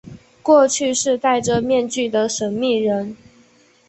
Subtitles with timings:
[0.41, 3.15] 过去是戴着面具的神祕人。